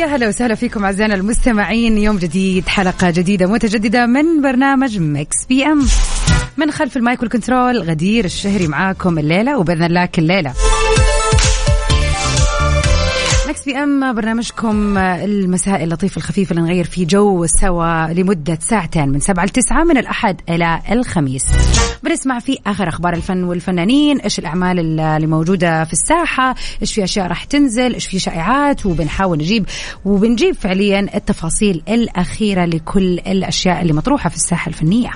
[0.00, 1.98] ويا هلا وسهلا فيكم أعزائنا المستمعين.
[1.98, 5.86] يوم جديد حلقة جديدة متجددة من برنامج Mix PM.
[6.56, 10.52] من خلف المايك وال control غدير الشهري معاكم الليلة وبإذن الله كل ليلة.
[13.60, 19.44] Mix PM برنامجكم المسائي اللطيف الخفيف اللي نغير فيه جو سوا لمدة ساعتين من سبعة
[19.44, 21.44] لتسعة من الأحد إلى الخميس.
[22.02, 27.26] بنسمع فيه آخر أخبار الفن والفنانين إيش الأعمال اللي موجودة في الساحة إيش في أشياء
[27.26, 29.66] راح تنزل إيش في شائعات وبنحاول نجيب
[30.04, 35.10] وبنجيب فعليا التفاصيل الأخيرة لكل الأشياء اللي مطروحة في الساحة الفنية.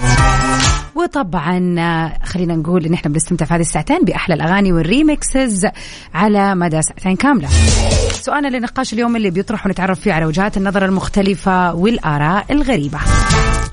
[1.05, 5.67] وطبعا آه، خلينا نقول إن إحنا بنستمتع في هذه الساعتين بأحلى الأغاني والريمكسز
[6.15, 7.49] على مدى ساعتين كاملة.
[8.13, 12.99] سؤالنا لنقاش اليوم اللي بيطرح ونتعرف فيه على وجهات النظر المختلفة والآراء الغريبة.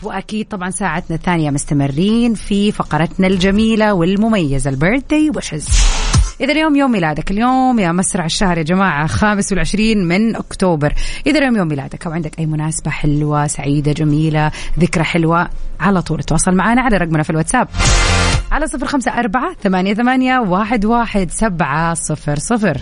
[0.04, 5.68] وأكيد طبعا ساعتنا الثانية مستمرين في فقرتنا الجميلة والمميزة البيرثدي ويشز.
[6.42, 7.32] إذا اليوم يوم ميلادك.
[7.32, 10.94] اليوم يا مسرع الشهر يا جماعة خامس والعشرين من أكتوبر.
[11.28, 16.24] إذا اليوم يوم ميلادك أو عندك أي مناسبة حلوة سعيدة جميلة ذكرى حلوة على طول
[16.24, 17.68] تواصل معنا على رقمنا في الواتساب.
[18.52, 22.78] على صفر خمسة أربعة ثمانية, ثمانية واحد, واحد سبعة صفر صفر.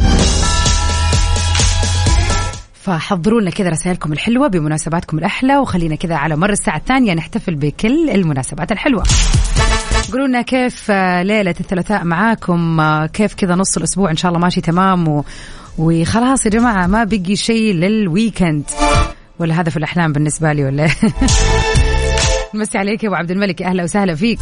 [2.74, 8.10] فحضروا لنا كذا رسائلكم الحلوة بمناسباتكم الأحلى وخلينا كذا على مر الساعة الثانية نحتفل بكل
[8.10, 9.04] المناسبات الحلوة.
[10.12, 14.42] قولوا لنا كيف آه، ليلة الثلاثاء معاكم آه، كيف كذا نص الأسبوع إن شاء الله
[14.42, 15.24] ماشي تمام و...
[15.78, 18.64] وخلاص يا جماعة ما بقي شيء للويكند.
[19.40, 20.90] ولا هذا في الأحلام بالنسبة لي ولا؟
[22.54, 24.40] نمسي عليك يا أبو عبد الملك أهلا وسهلا فيك.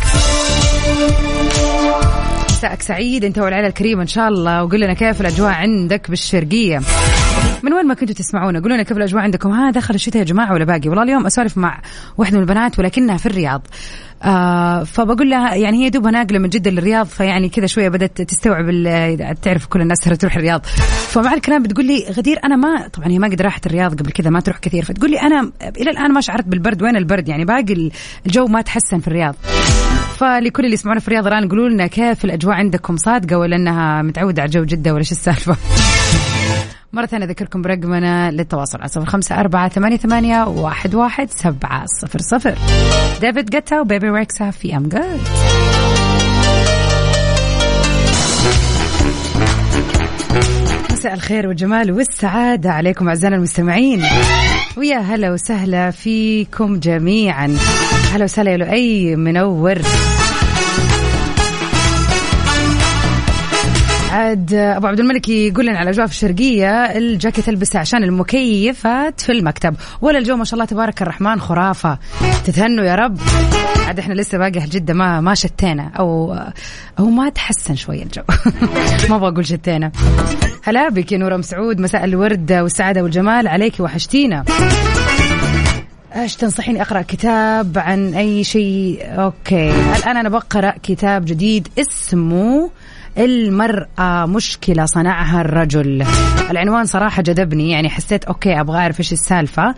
[2.49, 6.81] مساءك سعيد أنت والعيلة الكريمة إن شاء الله وقول لنا كيف الأجواء عندك بالشرقية.
[7.63, 10.53] من وين ما كنتوا تسمعونا قولوا لنا كيف الأجواء عندكم؟ ها دخل الشتاء يا جماعة
[10.53, 11.81] ولا باقي؟ والله اليوم أسولف مع
[12.17, 13.67] واحدة من البنات ولكنها في الرياض.
[14.23, 18.65] آه فبقول لها يعني هي دوبها ناقلة من جدة للرياض فيعني كذا شوية بدأت تستوعب
[19.41, 20.65] تعرف كل الناس تروح الرياض.
[21.07, 24.29] فمع الكلام بتقول لي غدير أنا ما طبعا هي ما قد راحت الرياض قبل كذا
[24.29, 27.91] ما تروح كثير فتقول لي أنا إلى الآن ما شعرت بالبرد وين البرد؟ يعني باقي
[28.25, 29.35] الجو ما تحسن في الرياض.
[30.17, 34.41] فلكل اللي يسمعونا في الرياض الآن قولوا لنا كيف الأجواء عندكم؟ صادقة ولا إنها متعودة
[34.41, 35.57] على جو جدة ولا شو السالفة؟
[36.93, 42.19] مرة ثانية أذكركم برقمنا للتواصل على صفر خمسة أربعة ثمانية, ثمانية واحد, واحد سبعة صفر
[42.19, 42.57] صفر.
[43.21, 45.19] David Guetta و Bebe Rexha في I'm Good
[50.91, 54.03] مساء الخير والجمال والسعادة عليكم أعزائنا المستمعين.
[54.77, 57.57] ويا هلا وسهلا فيكم جميعا.
[58.13, 59.81] هلا وسهلا يا لؤي منور.
[64.11, 69.31] عاد أبو عبد الملك يقول لنا على الاجواء في الشرقية الجاكيت البسه عشان المكيفات في
[69.31, 69.75] المكتب.
[70.01, 71.97] ولا الجو ما شاء الله تبارك الرحمن خرافة.
[72.45, 73.17] تتهنوا يا رب.
[73.87, 75.91] عاد إحنا لسه باقي جده ما ما شتينا.
[75.99, 76.39] أو
[76.99, 78.21] أو ما تحسن شوية الجو.
[79.09, 79.91] ما أبغى أقول شتينا.
[80.63, 83.47] هلا بك يا نور مسعود مساء الورد والسعادة والجمال.
[83.47, 84.45] عليك وحشتينا.
[86.15, 89.71] إيش تنصحيني أقرأ كتاب عن أي شيء؟ أوكي.
[89.95, 92.69] الآن أنا بقرأ كتاب جديد اسمه
[93.17, 96.05] المرأة مشكلة صنعها الرجل.
[96.51, 99.75] العنوان صراحة جذبني يعني حسيت okay أبغى أعرف إيش السالفة.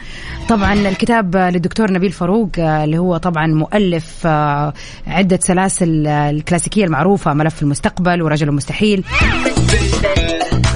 [0.50, 4.74] طبعا الكتاب للدكتور نبيل فاروق آه، اللي هو طبعا مؤلف آه،
[5.08, 9.04] عدة سلاسل آه، الكلاسيكية المعروفة ملف المستقبل ورجل المستحيل.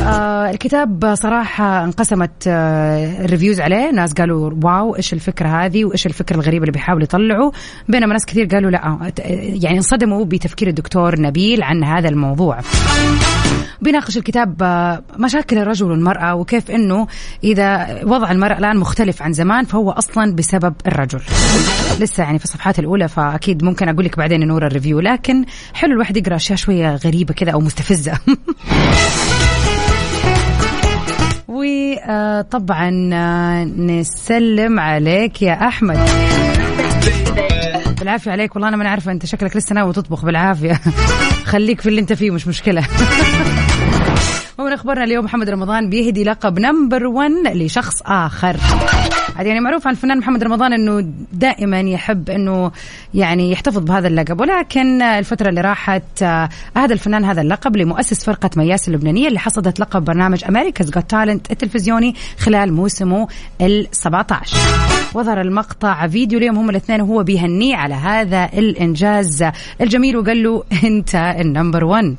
[0.03, 3.91] آه الكتاب صراحة انقسمت آه ال reviews عليه.
[3.91, 7.52] ناس قالوا wow إيش الفكرة هذه وإيش الفكرة الغريبة اللي بيحاول يطلعوا
[7.90, 12.60] بينما ناس كثير قالوا لا آه، يعني انصدموا بتفكير الدكتور نبيل عن هذا الموضوع.
[13.81, 17.07] بيناقش الكتاب آه، مشاكل الرجل والمرأة وكيف إنه
[17.44, 21.22] إذا وضع المرأة الآن مختلف عن زمان فهو أصلا بسبب الرجل.
[22.00, 26.18] لسه يعني في الصفحات الأولى فأكيد ممكن أقول لك بعدين نور الريفيو لكن حلو الواحد
[26.18, 28.13] يقرأ أشياء شوية غريبة كذا أو مستفزة.
[32.10, 32.90] وطبعا
[33.78, 36.00] نسلم عليك يا أحمد.
[38.00, 40.81] بالعافية عليك والله أنا ما عارفه أنت شكلك لسه ناوي تطبخ بالعافية.
[41.51, 42.88] خليك في اللي أنت فيه مش مشكلة.
[44.58, 48.58] ومن أخبارنا اليوم محمد رمضان بيهدي لقب number 1 لشخص آخر.
[49.36, 52.72] عاد يعني معروف عن الفنان محمد رمضان إنه دائما يحب إنه
[53.14, 54.42] يعني يحتفظ بهذا اللقب.
[54.42, 59.80] ولكن الفترة اللي راحت آه، أهدى الفنان هذا اللقب لمؤسس فرقة مياس اللبنانية اللي حصدت
[59.80, 63.28] لقب برنامج America's Got Talent التلفزيوني خلال موسمه
[63.62, 64.58] ال 17
[65.14, 69.46] وظهر المقطع فيديو اليوم هم الاثنين وهو بيهنيه على هذا الإنجاز
[69.82, 72.16] الجميل وقال له أنت ال number 1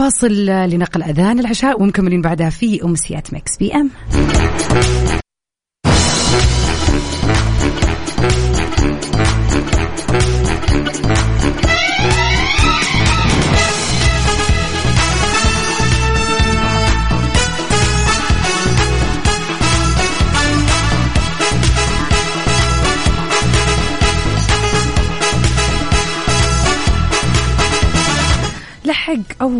[0.00, 3.90] فاصل لنقل أذان العشاء ومكملين بعدها في امسيات Mix PM.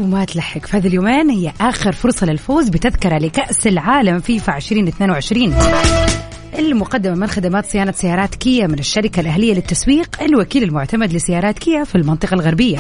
[0.00, 0.67] لحق أو ما تلحق.
[0.67, 5.55] في هذه اليومين هي آخر فرصة للفوز بتذكرة لكأس العالم فيفا 2022
[6.58, 11.94] المقدمة من خدمات صيانة سيارات كيا من الشركة الأهلية للتسويق الوكيل المعتمد لسيارات كيا في
[11.94, 12.79] المنطقة الغربية.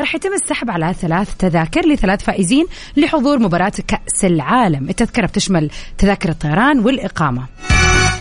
[0.00, 2.66] راح يتم السحب على ثلاث تذاكر لثلاث فائزين
[2.96, 4.88] لحضور مباراة كأس العالم.
[4.88, 7.71] التذكرة بتشمل تذاكر الطيران والإقامة.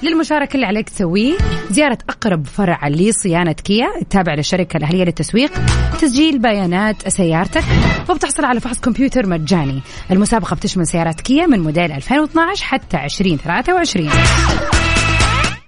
[0.03, 1.33] للمشاركة اللي عليك تسويه.
[1.71, 5.51] زيارة أقرب فرع لصيانة كيا التابع للشركة الأهلية للتسويق
[6.01, 7.63] تسجيل بيانات سيارتك
[8.09, 9.81] وبتحصل على فحص كمبيوتر مجاني.
[10.11, 14.09] المسابقة بتشمل سيارات كيا من موديل 2012 حتى 2023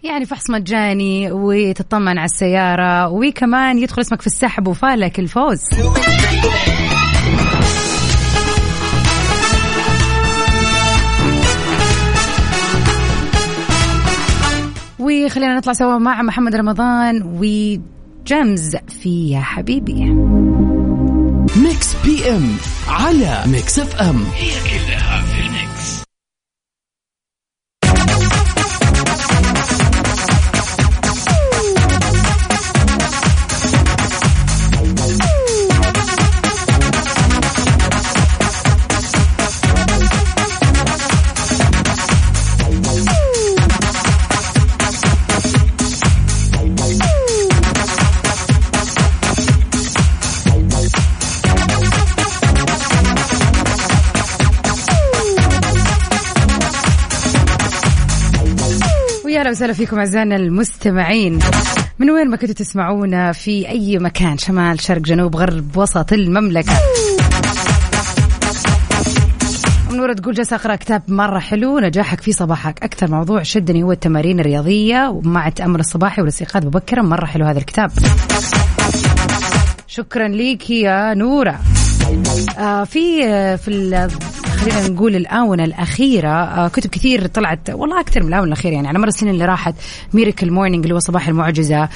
[0.03, 5.61] يعني فحص مجاني وتطمن على السيارة وكمان يدخل اسمك في السحب وفالك الفوز.
[15.03, 20.03] وخلينا نطلع سوا مع محمد رمضان وجيمز في يا حبيبي.
[21.55, 22.55] ميكس بي إم
[22.87, 24.23] على ميكس إف إم.
[24.35, 25.23] هي كلها
[59.33, 61.39] ويا أهلا وسهلا فيكم أعزائنا المستمعين.
[61.99, 66.73] من وين ما كنتوا تسمعونا في أي مكان شمال شرق جنوب غرب وسط المملكة.
[69.91, 72.83] نورة تقول جالسة أقرأ كتاب مرة حلو نجاحك في صباحك.
[72.83, 77.91] أكثر موضوع شدني هو التمارين الرياضية ومع التأمل الصباحي والاستيقاظ مبكرا مرة حلو هذا الكتاب.
[79.87, 81.59] شكرا ليك يا نورة.
[82.57, 83.67] آه في آه في
[84.63, 86.29] خلينا نقول الآونة الأخيرة.
[86.29, 89.75] آه كتب كثير طلعت والله أكثر من الآونة الأخيرة يعني على مر السنين اللي راحت.
[90.13, 91.89] Miracle Morning اللي هو صباح المعجزة.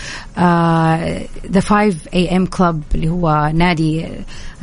[1.51, 4.05] The 5 AM Club اللي هو نادي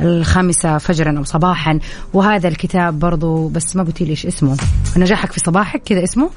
[0.01, 1.79] الخامسة فجرا أو صباحا.
[2.13, 4.57] وهذا الكتاب برضو بس ما قلت لي إيش اسمه.
[4.97, 6.29] نجاحك في صباحك كذا اسمه؟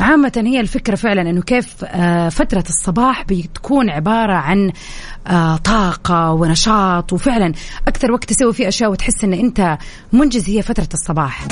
[0.00, 4.72] عامة هي الفكرة فعلا إنه كيف آه، فترة الصباح بتكون عبارة عن
[5.26, 7.52] آه، طاقة ونشاط وفعلا
[7.88, 9.78] أكثر وقت تسوي فيه أشياء وتحس إن أنت
[10.12, 11.46] منجز هي فترة الصباح.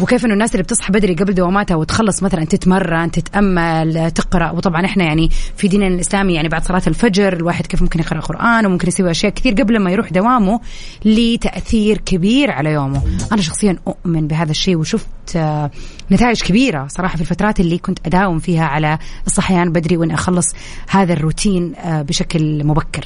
[0.00, 5.04] وكيف إنه الناس اللي بتصحى بدري قبل دواماتها وتخلص مثلا تتمرن تتأمل تقرأ وطبعا إحنا
[5.04, 9.10] يعني في ديننا الإسلامي يعني بعد صلاة الفجر الواحد كيف ممكن يقرأ قرآن وممكن يسوي
[9.10, 10.60] أشياء كثير قبل ما يروح دوامه
[11.04, 13.02] لتأثير كبير على يومه.
[13.32, 15.70] أنا شخصيا أؤمن بهذا الشيء وشفت آه،
[16.12, 20.46] نتائج كبيرة صراحة في الفترات اللي كنت أداوم فيها على الصحيان بدري وإني أخلص
[20.88, 23.04] هذا الروتين آه، بشكل مبكر.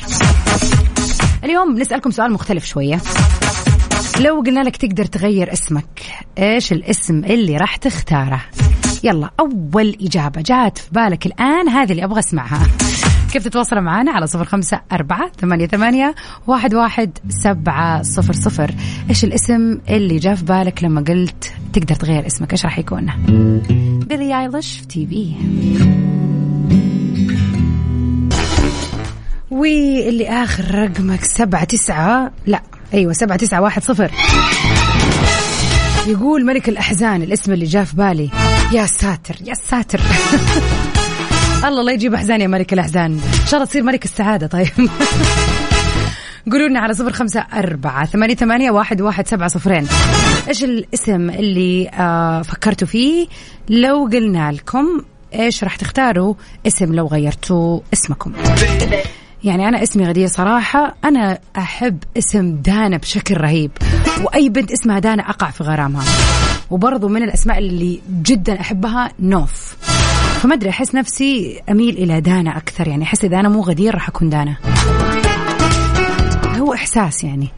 [1.44, 3.00] اليوم بنسألكم سؤال مختلف شوية.
[4.20, 6.02] لو قلنا لك تقدر تغير اسمك
[6.38, 8.40] إيش الاسم اللي راح تختاره؟
[9.04, 12.66] يلا أول إجابة جات في بالك الآن هذه اللي أبغى أسمعها.
[13.36, 16.14] كيف تتواصل معنا على صفر خمسة أربعة ثمانية, ثمانية
[16.46, 18.74] واحد, واحد سبعة صفر صفر.
[19.10, 23.06] إيش الاسم اللي جاء في بالك لما قلت تقدر تغير اسمك؟ إيش راح يكون؟
[24.08, 25.34] بيلي ايليش في تي في
[29.50, 32.62] واللي آخر رقمك سبعة تسعة لا
[32.94, 34.10] أيوة سبعة تسعة واحد صفر.
[36.06, 38.30] يقول ملك الأحزان الاسم اللي جاء في بالي.
[38.72, 40.00] يا ساتر يا ساتر.
[41.68, 43.12] الله لا يجيب أحزان يا ملك الأحزان.
[43.12, 44.68] إن شاء الله تصير ملك السعادة طيب.
[46.52, 49.86] قولوا لنا على صفر خمسة أربعة ثمانية, ثمانية واحد, واحد سبعة صفرين.
[50.48, 53.26] إيش الاسم اللي آه فكرتوا فيه؟
[53.68, 55.02] لو قلنا لكم
[55.34, 56.34] إيش راح تختاروا
[56.66, 58.32] اسم لو غيرتوا اسمكم.
[59.44, 63.70] يعني أنا اسمي غدير صراحة أنا أحب اسم دانا بشكل رهيب
[64.22, 66.04] وأي بنت اسمها دانا أقع في غرامها.
[66.70, 69.76] وبرضو من الأسماء اللي جدا أحبها نوف.
[70.46, 74.08] فما أدري أحس نفسي أميل إلى دانا أكثر يعني أحس إذا أنا مو غدير راح
[74.08, 74.56] أكون دانا.
[76.58, 77.48] هو إحساس يعني.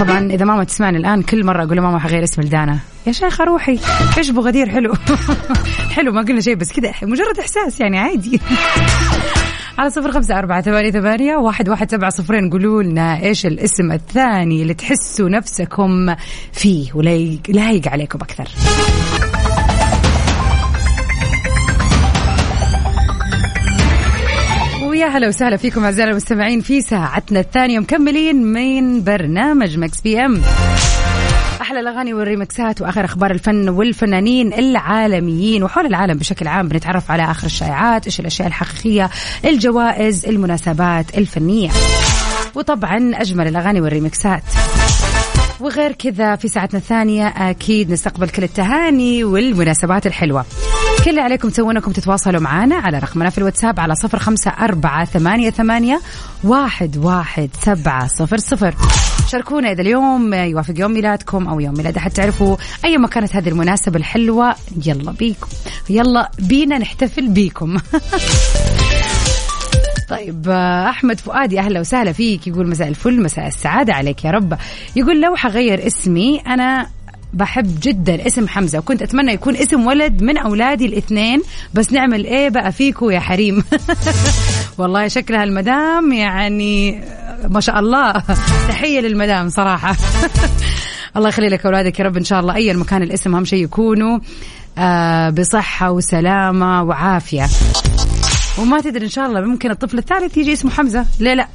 [0.00, 3.78] طبعا إذا ماما تسمعني الآن كل مرة أقول ماما حغير اسم لدانا يا شيخه روحي
[4.18, 4.94] إيش غدير حلو.
[5.96, 8.40] حلو ما قلنا شيء بس كذا مجرد إحساس يعني عادي.
[9.78, 14.62] على صفر خمسة أربعة ثمانية ثمانية واحد واحد سبعة صفرين قولوا لنا إيش الاسم الثاني
[14.62, 16.14] اللي تحسوا نفسكم
[16.52, 18.48] فيه ولا لايق عليكم أكثر.
[25.10, 27.78] هلا وسهلا فيكم اعزائنا المستمعين في ساعتنا الثانية.
[27.78, 30.42] مكملين من برنامج Mix PM.
[31.60, 35.62] أحلى الأغاني والريمكسات وآخر أخبار الفن والفنانين العالميين.
[35.62, 39.10] وحول العالم بشكل عام بنتعرف على آخر الشائعات إيش الأشياء الحقيقية
[39.44, 41.70] الجوائز المناسبات الفنية.
[42.54, 44.42] وطبعا أجمل الأغاني والريمكسات.
[45.60, 50.44] وغير كذا في ساعتنا الثانية أكيد نستقبل كل التهاني والمناسبات الحلوة.
[51.04, 55.04] كل اللي عليكم تسوون إنكم تتواصلوا معنا على رقمنا في الواتساب على صفر خمسة أربعة
[55.04, 56.00] ثمانية, ثمانية
[56.44, 58.74] واحد, واحد سبعة صفر صفر.
[59.28, 63.48] شاركونا إذا اليوم يوافق يوم ميلادكم أو يوم ميلاد أحد تعرفوا أي ما كانت هذه
[63.48, 64.54] المناسبة الحلوة.
[64.86, 65.48] يلا بيكم.
[65.90, 67.76] يلا بينا نحتفل بيكم.
[70.10, 70.48] طيب
[70.88, 72.46] أحمد فؤادي أهلا وسهلا فيك.
[72.46, 74.58] يقول مساء الفل مساء السعادة عليك يا رب.
[74.96, 76.86] يقول لو حغير اسمي أنا
[77.34, 81.42] بحب جدا اسم حمزة وكنت أتمنى يكون اسم ولد من أولادي الاثنين
[81.74, 83.64] بس نعمل إيه بقى فيكو يا حريم؟
[84.78, 87.00] والله شكلها المدام يعني
[87.48, 88.12] ما شاء الله.
[88.68, 89.96] تحية للمدام صراحة.
[91.16, 94.18] الله يخلي لك أولادك يا رب إن شاء الله أي مكان الاسم أهم شيء يكونوا
[94.78, 97.46] آه بصحة وسلامة وعافية.
[98.60, 101.06] وما تدري إن شاء الله ممكن الطفل الثالث يجي اسمه حمزة.
[101.20, 101.46] ليه لا.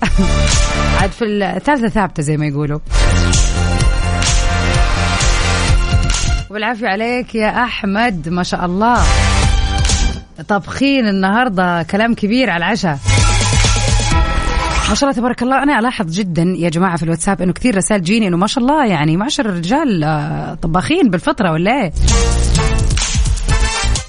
[1.02, 2.80] عاد في الثالثة ثابتة زي ما يقولوا.
[6.50, 9.04] والعافية عليك يا أحمد ما شاء الله.
[10.48, 13.00] طبخين النهاردة كلام كبير على العشاء.
[14.90, 15.64] ما شاء الله تبارك الله.
[15.64, 18.86] أنا ألاحظ جدا يا جماعة في الواتساب إنه كثير رسائل تجيني إنه ما شاء الله
[18.86, 21.94] يعني معشر الرجال آه، طباخين بالفطرة ولا إيه؟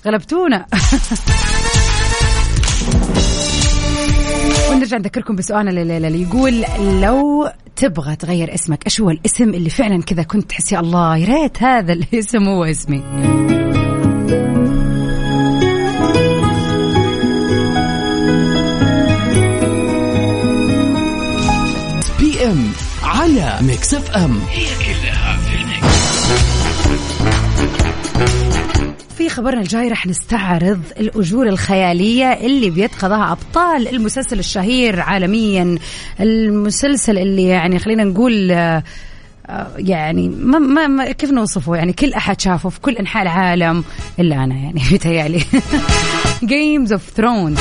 [0.07, 0.67] غلبتونا.
[4.87, 6.65] ونرجع نذكركم بسؤالنا الليلة اللي يقول
[7.03, 11.27] لو تبغى تغير اسمك إيش هو الاسم اللي فعلا كذا كنت تحس يا الله يا
[11.27, 13.03] ريت هذا الاسم هو اسمي؟
[22.21, 24.96] PM على Mix FM هي كلها
[29.37, 35.79] خبرنا الجاي رح نستعرض الأجور الخيالية اللي بيتخذها أبطال المسلسل الشهير عالميا.
[36.21, 38.83] المسلسل اللي يعني خلينا نقول آه،
[39.77, 43.85] يعني ما, ما, ما كيف نوصفه؟ يعني كل أحد شافه في كل أنحاء العالم
[44.19, 45.41] إلا أنا يعني بيتهيألي.
[46.45, 47.61] Games of Thrones.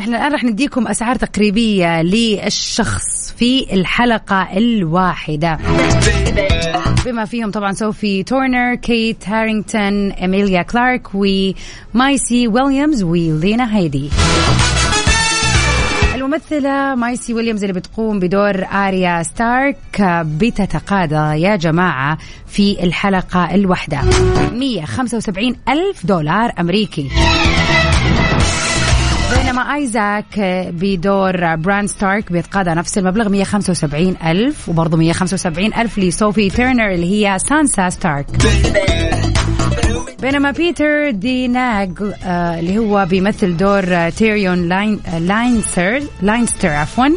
[0.00, 5.58] إحنا الآن راح نديكم أسعار تقريبية للشخص في الحلقة الواحدة.
[7.04, 14.10] بما فيهم طبعا سوفي تورنر كيت هارينغتون إميليا كلارك ومايسي ويليامز ولينا هيدي.
[16.14, 19.76] الممثلة مايسي ويليامز اللي بتقوم بدور آريا ستارك
[20.24, 24.00] بتتقاضى يا جماعة في الحلقة الواحدة.
[24.52, 27.10] 175 ألف دولار أمريكي.
[29.54, 30.40] بينما آيزاك
[30.72, 37.38] بدور بران ستارك بيتقاضى نفس المبلغ 175 ألف وبرضه 175 ألف لصوفي تيرنر اللي هي
[37.38, 38.26] سانسا ستارك.
[40.22, 41.92] بينما بيتر دي ناج
[42.24, 47.08] آه اللي هو بيمثل دور تيريون لاين لاينستر لاينستر عفوا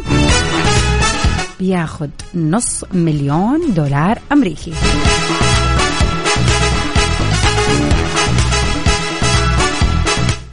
[1.60, 4.72] بياخذ نص مليون دولار أمريكي.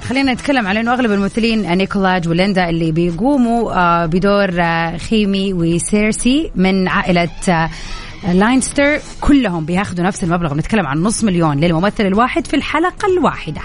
[0.10, 6.52] خلينا نتكلم على إنه أغلب الممثلين نيكولاج وليندا اللي بيقوموا آه، بدور آه، خيمي وسيرسي
[6.56, 7.70] من عائلة آه،
[8.34, 9.00] لاينستر.
[9.22, 10.54] كلهم بياخذوا نفس المبلغ.
[10.54, 13.62] بنتكلم عن نص مليون للممثل الواحد في الحلقة الواحدة.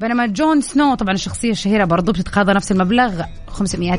[0.00, 3.98] بينما جون سنو طبعا الشخصية الشهيرة برضو بتتقاضى نفس المبلغ 500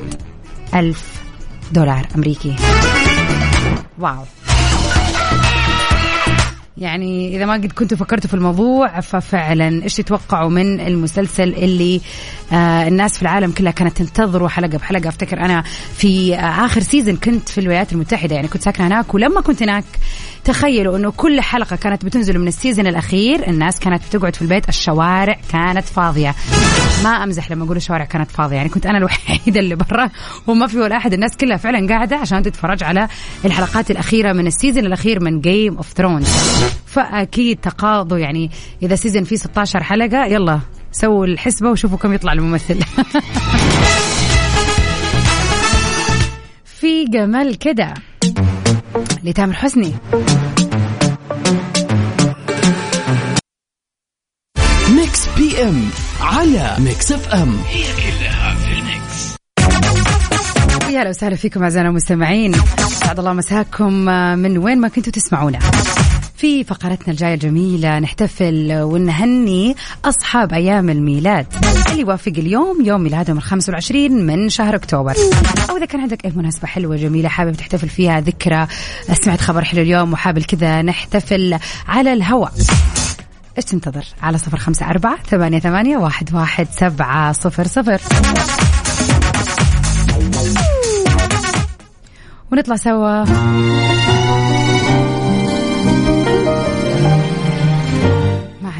[0.75, 1.23] ألف
[1.71, 2.55] دولار أمريكي.
[3.99, 4.23] wow.
[6.81, 12.01] يعني إذا ما قد كنتوا فكرتوا في الموضوع ففعلا إيش تتوقعوا من المسلسل اللي
[12.53, 15.63] آه الناس في العالم كلها كانت تنتظره حلقة بحلقة؟ أفتكر أنا
[15.97, 19.83] في آه آخر season كنت في الولايات المتحدة يعني كنت ساكنة هناك ولما كنت هناك
[20.43, 24.69] تخيلوا إنه كل حلقة كانت بتنزل من ال season الأخير الناس كانت تقعد في البيت
[24.69, 26.35] الشوارع كانت فاضية.
[27.03, 30.09] ما أمزح لما أقول الشوارع كانت فاضية يعني كنت أنا الوحيدة اللي برا
[30.47, 33.07] وما في ولا أحد الناس كلها فعلا قاعدة عشان تتفرج على
[33.45, 36.27] الحلقات الأخيرة من ال season الأخير من Game of Thrones
[36.85, 38.17] فأكيد تقاضوا.
[38.17, 38.51] يعني
[38.83, 40.59] إذا season فيه 16 حلقة يلا
[40.91, 42.79] سووا الحسبة وشوفوا كم يطلع الممثل.
[46.79, 47.93] في جمال كده
[49.23, 49.93] لتامر حسني.
[54.89, 55.89] Mix PM
[56.21, 59.35] على Mix FM هي كلها في ال mix
[60.89, 62.53] يا أهلا وسهلا فيكم أعزائنا المستمعين.
[62.77, 63.93] سعد الله مساكم
[64.39, 65.59] من وين ما كنتوا تسمعونا.
[66.41, 71.45] في فقرتنا الجاية الجميلة نحتفل ونهني أصحاب أيام الميلاد.
[71.89, 75.13] اللي يوافق اليوم يوم ميلادهم ال 25 من شهر أكتوبر.
[75.69, 78.67] أو إذا كان عندك أي مناسبة حلوة جميلة حابب تحتفل فيها ذكرى
[79.23, 82.51] سمعت خبر حلو اليوم وحابب كذا نحتفل على الهواء
[83.57, 88.01] إيش تنتظر؟ على صفر خمسة أربعة ثمانية, ثمانية واحد, واحد سبعة صفر صفر.
[92.51, 93.25] ونطلع سوا.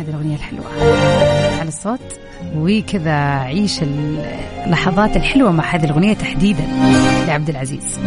[0.01, 0.65] هذه الأغنية الحلوة.
[1.60, 2.00] على الصوت
[2.55, 6.63] وكذا عيش اللحظات الحلوة مع هذه الأغنية تحديدا
[7.27, 8.00] لعبد العزيز.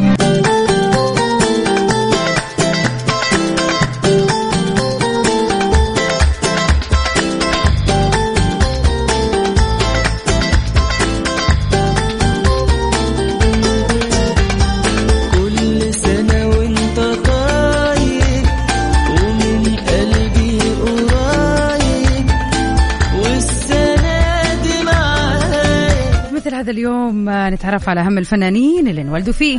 [26.85, 27.25] اليوم
[27.55, 29.59] نتعرف على أهم الفنانين اللي انولدوا فيه.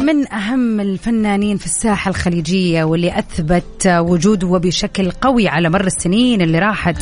[0.00, 6.58] من أهم الفنانين في الساحة الخليجية واللي أثبت وجوده بشكل قوي على مر السنين اللي
[6.58, 6.96] راحت.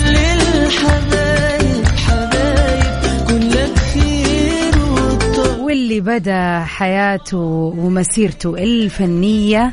[5.60, 7.38] واللي بدأ حياته
[7.78, 9.72] ومسيرته الفنية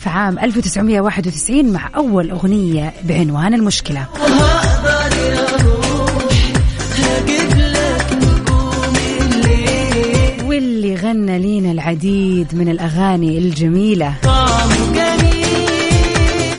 [0.00, 4.06] في عام 1991 مع أول أغنية بعنوان المشكلة.
[11.08, 14.14] غنى لينا العديد من الأغاني الجميلة.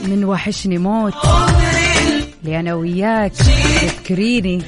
[0.08, 1.14] من وحشني موت.
[1.16, 3.32] عمري اللي أنا وياك.
[3.34, 4.62] تذكريني.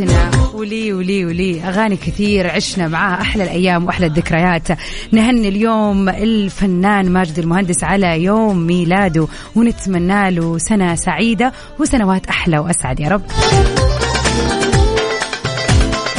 [0.00, 1.60] للفاتنة ولي ولي ولي.
[1.60, 3.20] أغاني كثير عشنا معاها.
[3.20, 4.68] أحلى الأيام وأحلى الذكريات.
[5.12, 13.00] نهني اليوم الفنان ماجد المهندس على يوم ميلاده ونتمنى له سنة سعيدة وسنوات أحلى وأسعد.
[13.00, 13.22] يا رب.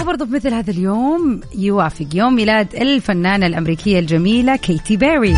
[0.02, 5.36] وبرضه بمثل هذا اليوم يوافق يوم ميلاد الفنانة الأمريكية الجميلة كيتي بيري.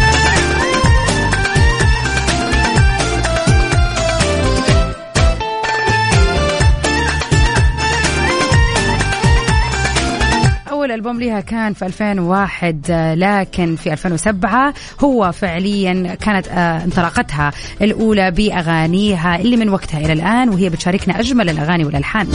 [10.96, 17.52] أول ألبوم لها كان في 2001 آه، لكن في 2007 هو فعليا كانت آه، انطلاقتها
[17.82, 22.28] الأولى بأغانيها اللي من وقتها إلى الآن وهي بتشاركنا أجمل الأغاني والألحان.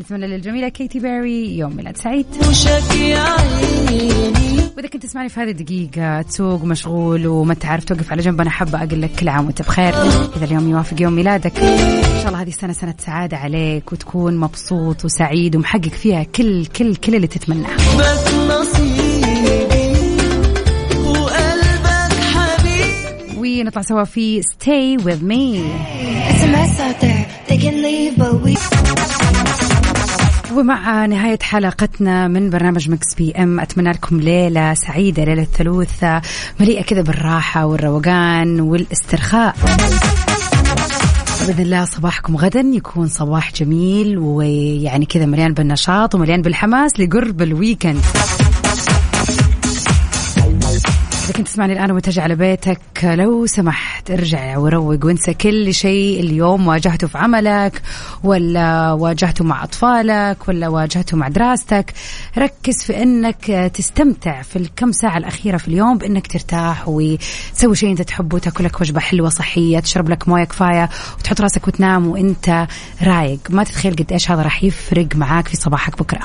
[0.00, 2.26] نتمنى للجميلة كيتي بيري يوم ميلاد سعيد.
[4.76, 8.50] وإذا كنت تسمعني في هذه الدقيقة تسوق مشغول وما أنت عارف توقف على جنب أنا
[8.50, 9.94] حابة أقول لك كل عام وأنت بخير.
[10.36, 11.52] إذا اليوم يوافق يوم ميلادك.
[12.22, 17.14] شاء الله هذه السنة سنة سعادة عليك وتكون مبسوط وسعيد ومحقق فيها كل كل كل
[17.14, 17.76] اللي تتمناه.
[17.98, 19.96] بس نصيبي
[21.06, 25.58] وقلبك حبيب ونطلع سوا في Stay With Me.
[30.56, 36.04] ومع نهاية حلقتنا من برنامج Mix PM أتمنى لكم ليلة سعيدة ليلة ثلوث
[36.60, 39.54] مليئة كذا بالراحة والروقان والاسترخاء.
[41.46, 42.60] بإذن الله صباحكم غدا.
[42.60, 48.02] يكون صباح جميل ويعني كذا مليان بالنشاط ومليان بالحماس لقرب ال weekend.
[51.32, 56.68] إذا كنت تسمعني الآن ومتجه على بيتك لو سمحت ارجع وروق وانسى كل شيء اليوم.
[56.68, 57.82] واجهته في عملك
[58.24, 61.92] ولا واجهته مع أطفالك ولا واجهته مع دراستك.
[62.38, 68.02] ركز في أنك تستمتع في الكم ساعة الأخيرة في اليوم بأنك ترتاح وتسوي شيء أنت
[68.02, 72.66] تحبه تاكل لك وجبة حلوة صحية تشرب لك موية كفاية وتحط راسك وتنام وأنت
[73.02, 73.40] رايق.
[73.50, 76.20] ما تتخيل قد إيش هذا راح يفرق معاك في صباحك بكرة.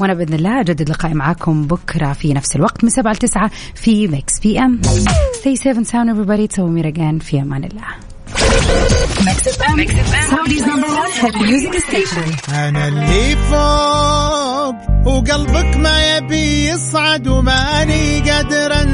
[0.00, 4.08] وأنا بإذن الله أجدد لقائي معاكم بكرة في نفس الوقت من 7 ل 9 في
[4.08, 4.80] Mix PM
[5.42, 6.48] stay safe and sound everybody.
[6.48, 7.84] تسوي ميرا جان في أمان الله
[12.48, 14.74] أنا اللي فوق
[15.06, 18.90] وقلبك ما يبي يصعد وماني قادر أنسى.